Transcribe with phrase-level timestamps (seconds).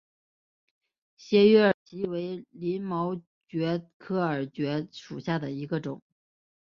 [1.15, 6.01] 斜羽耳蕨为鳞毛蕨科耳蕨属下的一个种。